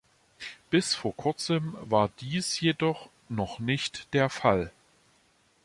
[0.71, 4.71] Bis vor kurzem war dies jedoch noch nicht der Fall.